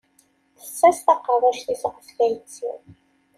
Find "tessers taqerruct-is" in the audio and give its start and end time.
0.59-1.83